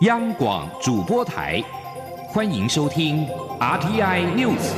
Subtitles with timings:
[0.00, 1.64] 央广主播台，
[2.28, 3.26] 欢迎收听
[3.58, 4.74] RTI News。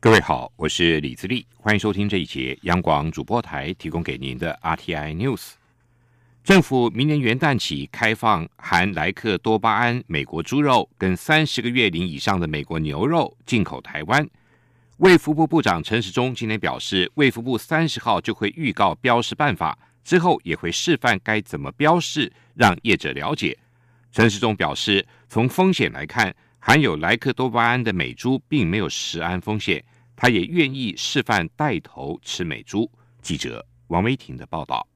[0.00, 5.50] 各位好，我是李自立，欢迎收听这一节央广主播台提供给您的 RTI News。
[6.42, 14.26] 政府明年元旦起开放含莱克多巴胺美国猪肉跟三十个月龄以上的美国牛肉进口台湾。
[15.00, 23.58] 卫福部部长陈时中今天表示，卫福部三十号就会预告标示办法，之后也会示范该怎么标示，让业者了解。
[24.12, 29.82] 陈时中表示，从风险来看，含有莱克多巴胺的美猪并没有食安风险，
[30.14, 32.90] 他也愿意示范带头吃美猪。
[33.22, 34.86] 记者王威婷的报道。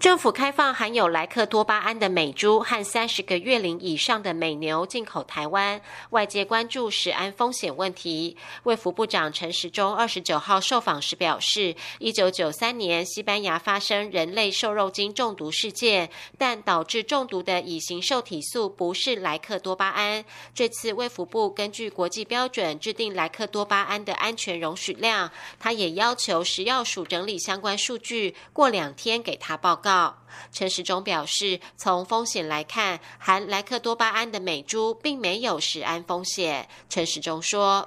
[0.00, 5.80] 政府开放含有莱克多巴胺的美猪和三十个月龄以上的美牛进口台湾，
[6.10, 8.36] 外界关注食安风险问题。
[8.64, 20.24] 卫福部长陈时中二十九号受访时表示，一九九三年西班牙发生人类瘦肉精中毒事件，但导致中毒的乙型受体素不是莱克多巴胺。
[20.52, 29.83] 这次卫福部根据国际标准制定莱克多巴胺的安全容许量，他也要求食药署整理相关数据，过两天给他报告。
[29.84, 30.14] 告
[30.50, 36.66] 陈时中表示，从风险来看，含莱克多巴胺的美猪并没有食安风险。
[36.88, 37.86] 陈时中说：“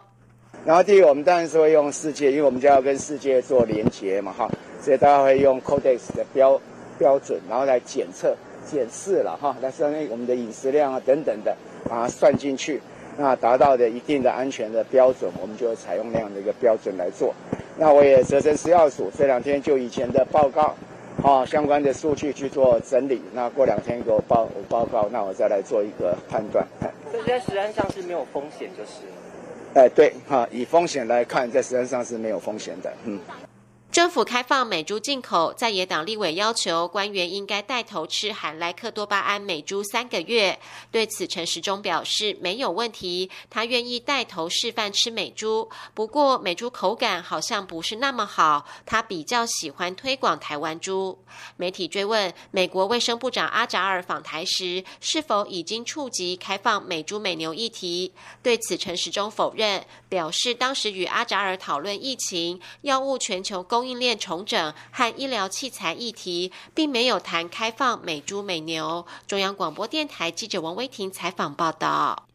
[0.63, 4.47] 然后第一，我们当然是会用世界，因为我们就要跟世界做连接嘛，哈，
[4.79, 6.61] 所以大家会用 Codex 的标
[6.99, 8.37] 标准，然后来检测、
[8.69, 11.57] 检视了，哈，来算我们的饮食量啊等等的，
[11.89, 12.79] 把它算进去，
[13.17, 17.33] 那达到的一定的安全的标准，我们就会采用那样的一个标准来做。
[17.79, 20.75] 那我也折成食药署这两天就以前的报告。”
[21.23, 26.65] 啊，相关的数据去做整理，那过两天给我报我报告，那我再来做一个判断。
[27.11, 29.01] 这在实际上是没有风险，就是。
[29.73, 33.19] 哎，对，哈，以风险来看，在实际上是没有风险的，嗯。
[33.97, 40.59] 政府开放美猪进口，在野党立委要求官员应该带头吃含莱克多巴胺美猪三个月。
[40.91, 45.67] 对此，陈时中表示没有问题，他愿意带头示范吃美猪。
[45.95, 51.17] 不过，美猪口感好像不是那么好，他比较喜欢推广台湾猪。
[51.55, 58.13] 媒体追问美国卫生部长阿扎尔访台时是否已经触及开放美猪美牛议题，
[58.43, 69.07] 对此陈时中否认，表示当时与阿扎尔讨论疫情、药物全球供供应链重整和医疗器材议题，并没有谈开放美猪美牛。
[69.25, 72.27] 中央广播电台记者王威婷采访报道。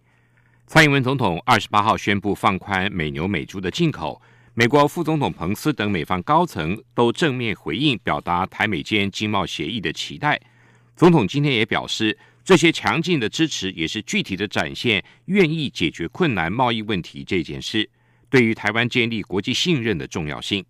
[0.66, 4.22] 蔡英文总统二十八号宣布放宽美牛美猪的进口。
[4.54, 10.40] 美国副总统彭斯等美方高层都正面回应，表达台美间经贸协议的期待。
[10.96, 17.90] 总统今天也表示，这些强劲的支持也是具体的展现愿意解决困难贸易问题这件事
[18.30, 20.64] 对于台湾建立国际信任的重要性。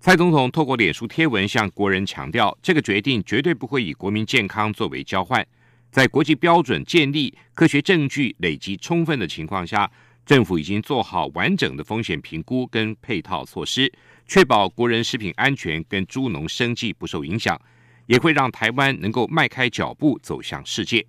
[0.00, 5.44] 蔡总统透过脸书贴文向国人强调，这个决定绝对不会以国民健康作为交换，
[5.90, 9.90] 在国际标准建立、科学证据累积充分的情况下。
[10.24, 13.90] 政府已经做好完整的风险评估跟配套措施，
[14.26, 17.58] 确保国人食品安全跟猪农生计不受影响，
[18.04, 21.02] 也会让台湾能够迈开脚步走向世界。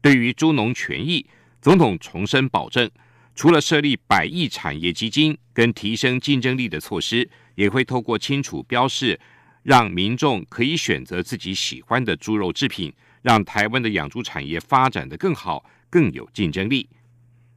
[0.00, 1.26] 对于猪农权益，
[1.60, 2.90] 总统重申保证，
[3.34, 9.18] 除了设立百亿产业基金跟提升竞争力的措施，也会透过清楚标示，
[9.62, 12.92] 让民众可以选择自己喜欢的猪肉制品，
[13.22, 16.88] 让台湾的养猪产业发展的更好，更有竞争力。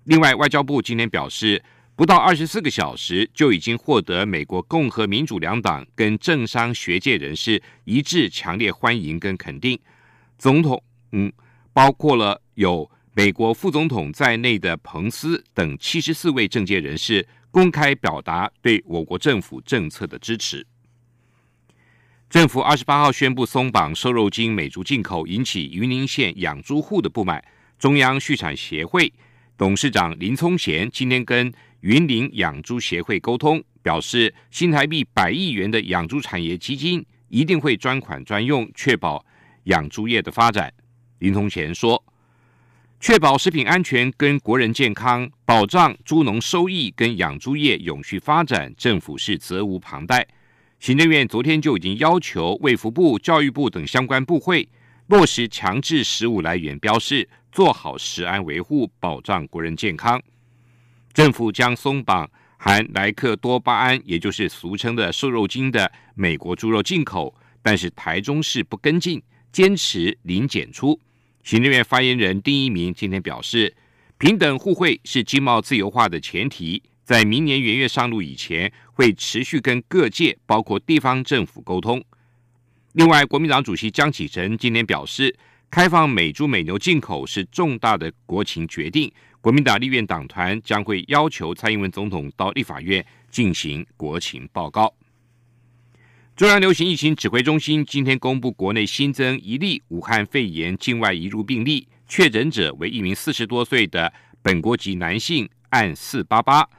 [0.06, 1.64] 另外，外交部今天表示，
[1.96, 9.78] 不到二十四个小时就已经获得美国共和民主两党跟政商学界人士一致强烈欢迎跟肯定。
[10.38, 11.32] 总统，嗯，
[11.74, 20.64] 包括了有美国副总统在内的彭斯等七十四位政界人士公开表达对我国政府政策的支持。
[22.30, 27.44] 政府二十八号宣布松绑瘦肉精美猪进口，引起云林县养猪户的不满。
[27.80, 29.12] 中央畜产协会。
[29.58, 39.26] 董事长林聪贤今天跟云林养猪协会沟通，表示新台币百亿元的养猪产业基金一定会专款专用，确保
[39.64, 40.72] 养猪业的发展。
[41.18, 42.04] 林聪贤说
[43.00, 50.28] ：“确保食品安全跟国人健康，保障猪农收益跟养猪业永续发展，政府是责无旁贷。”
[50.80, 54.68] 行政院昨天就已经要求卫福部、教育部等相关部会
[55.08, 57.28] 落实强制食物来源标示。
[57.50, 60.22] 做好食安维护，保障国人健康。
[61.12, 67.34] 政府将松绑含莱克多巴胺，也就是俗称的瘦肉精的美国猪肉进口，
[67.64, 69.20] 但是台中市不跟进，
[69.52, 71.00] 坚持零检出。
[71.48, 73.74] 行政院发言人丁一鸣今天表示，
[74.18, 82.04] 平等互惠是经贸自由化的前提，在明年元月上路以前，会持续跟各界，包括地方政府沟通。
[82.92, 85.34] 另外，国民党主席江启臣今天表示，
[85.72, 89.10] 开放美猪美牛进口是重大的国情决定。
[89.40, 94.94] 国民党立院党团将会要求蔡英文总统到立法院进行国情报告。
[96.38, 104.14] 中央流行疫情指挥中心今天公布，国内新增一例武汉肺炎境外移入病例，确诊者为一名四十多岁的
[104.44, 106.70] 本国籍男性，案四八八。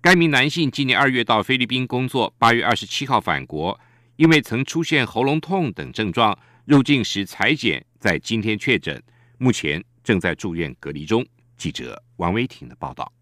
[0.00, 3.78] 该名男性今年二月到菲律宾工作，八月二十七号返国，
[4.16, 9.02] 因为曾出现喉咙痛等症状，入境时裁剪，在今天确诊，
[9.36, 11.22] 目前正在住院隔离中。
[11.58, 13.12] 记者王威婷的报道。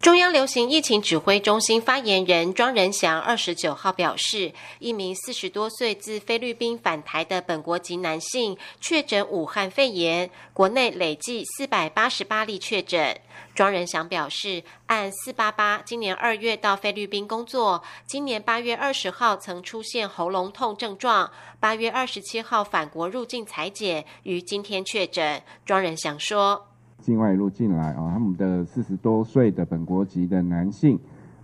[0.00, 13.20] 中央流行疫情指挥中心发言人庄仁祥二十九号表示，一名四十多岁自菲律宾返台的本国籍男性确诊武汉肺炎，国内累计四百八十八例确诊。
[13.54, 21.30] 庄仁祥表示，按四八八，今年二月到菲律宾工作，今年八月二十号曾出现喉咙痛症状，
[21.60, 25.42] 八月二十七号返国入境裁剪，于今天确诊。
[25.66, 26.69] 庄仁祥说。
[27.00, 30.98] 境外入进来啊，他们的四十多岁的本国籍的男性，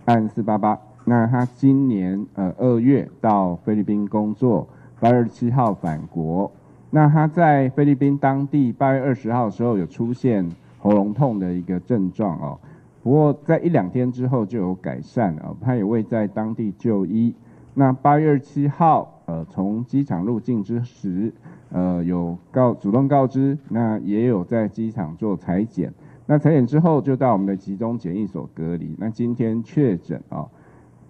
[0.05, 0.79] 按四八八。
[1.05, 4.67] 那他今年呃二月到菲律宾工作，
[4.99, 6.51] 八月二十七号返国。
[6.89, 10.49] 那他在菲律宾当地八月二十号的时候有出现
[10.79, 12.59] 喉咙痛的一个症状哦，
[13.03, 17.33] 不过在一两天之后就有改善哦，他也未在当地就医。
[17.73, 21.31] 那八月二十七号呃从机场入境之时。
[21.69, 25.93] 呃，有告主动告知，那也有在机场做裁剪，
[26.25, 28.95] 那裁剪之后就到我们的集中检疫所隔离。
[28.97, 30.49] 那今天确诊哦，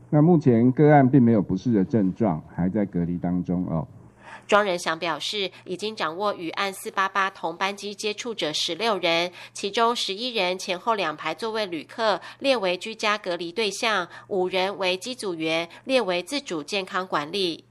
[0.10, 3.88] 那目前个案并没有不适的症状，还在隔离当中哦。
[4.48, 17.66] 庄仁祥表示，已经掌握与案四八八同班机接触者十六人，其中十一人前后两排座位旅客列为居家隔离对象，五人为机组员列为自主健康管理。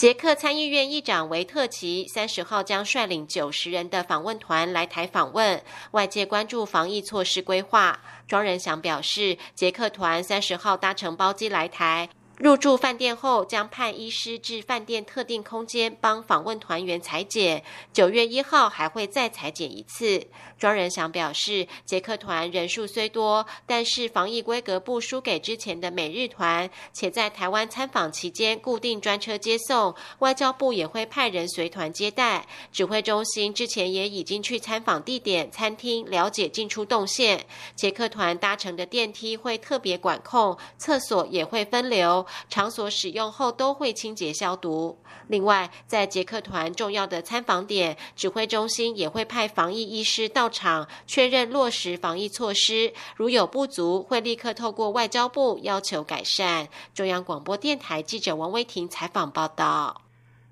[0.00, 8.00] 捷克参议院议长维特奇三十号将率领九十人的访问团来台访问，外界关注防疫措施规划。
[8.26, 12.08] 庄仁祥表示，捷克团三十号搭乘包机来台。
[12.40, 17.62] 入住饭店后，将派医师至饭店特定空间帮访问团员裁剪。
[17.92, 20.26] 九月一号还会再裁剪一次。
[20.58, 32.46] 庄仁祥表示，捷克团人数虽多，但是防疫规格不输给之前的美日团，且在台湾参访期间固定专车接送，外交部也会派人随团接待。
[32.72, 37.44] 指挥中心之前也已经去参访地点、餐厅，了解进出动线。
[37.76, 42.26] 捷克团搭乘的电梯会特别管控，厕所也会分流。
[42.48, 44.98] 场所使用后都会清洁消毒。
[45.28, 56.68] 另外，在捷克团重要的参访点，指挥中心也会派防疫医师到场确认落实防疫措施，如有不足，会立刻透过外交部要求改善。
[56.92, 60.02] 中央广播电台记者王威婷采访报道。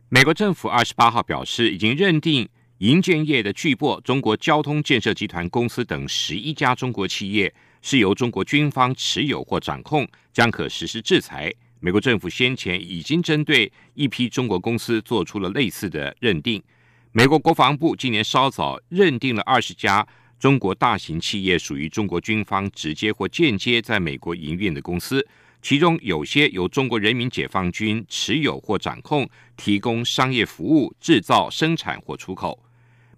[0.09, 2.49] 美国政府二十八号表示，已经认定
[2.79, 7.53] 银建业的巨擘中国交通建设集团公司等十一家中国企业
[7.83, 11.53] 是由中国军方持有或掌控，将可实施制裁。
[11.81, 16.63] 美国政府先前已经针对一批中国公司做出了类似的认定。
[17.13, 20.07] 美国国防部今年稍早认定了二十家
[20.39, 25.27] 中国大型企业属于中国军方直接或间接在美国营运的公司，
[25.63, 32.59] 其中有些由中国人民解放军持有或掌控，提供商业服务、制造、生产或出口。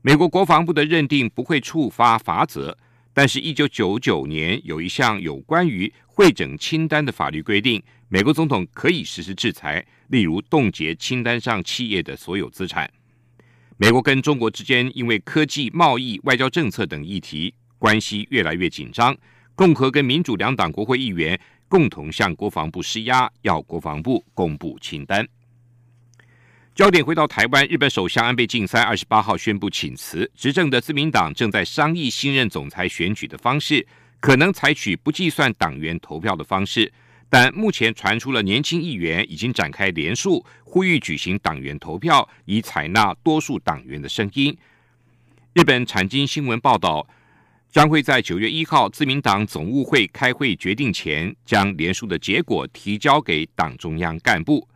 [0.03, 2.77] 美国国防部的认定不会触发法则，
[3.21, 7.83] 但是，一九九九年有一项有关于会诊清单的法律规定。
[8.09, 12.91] 美国总统可以实施制裁，例如冻结清单上企业的所有资产。
[13.77, 19.15] 美国跟中国之间因为科技、贸易、外交政策等议题关系越来越紧张。
[19.55, 25.29] 共和跟民主两党国会议员共同向国防部施压，要国防部公布清单。
[26.81, 33.87] 焦点回到台湾，日本首相安倍晋三二十八号宣布请辞，执政的自民党正在商议新任总裁选举的方式，
[34.19, 36.91] 可能采取不计算党员投票的方式。
[37.29, 44.57] 但目前传出了年轻议员已经展开联署，呼吁举行党员投票，以采纳多数党员的声音。
[45.53, 47.07] 日本产经新闻报道，
[47.71, 54.67] 将会在九月一号自民党总务会开会决定前，将联署的结果提交给党中央干部。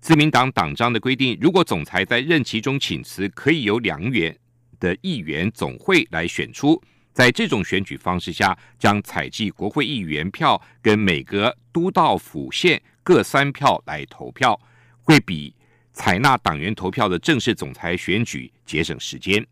[0.00, 4.36] 自民党党章的规定，如果总裁在任期中请辞，可以由两员
[4.78, 6.80] 的议员总会来选出。
[7.12, 14.60] 在这种选举方式下，将采集国会议员票跟每个都道府县各三票来投票，
[15.02, 15.54] 会比
[15.92, 19.44] 采纳党员投票的正式总裁选举节省时间。